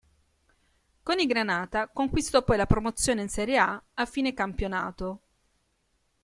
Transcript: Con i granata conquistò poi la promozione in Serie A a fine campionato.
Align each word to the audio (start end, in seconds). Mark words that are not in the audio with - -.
Con 1.03 1.19
i 1.19 1.27
granata 1.27 1.87
conquistò 1.87 2.41
poi 2.43 2.57
la 2.57 2.65
promozione 2.65 3.21
in 3.21 3.29
Serie 3.29 3.59
A 3.59 3.83
a 3.93 4.05
fine 4.07 4.33
campionato. 4.33 5.19